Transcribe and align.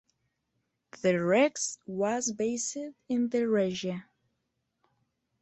The 1.03 1.23
"rex" 1.23 1.77
was 1.85 2.31
based 2.31 2.75
in 3.07 3.29
the 3.29 3.47
Regia. 3.47 4.05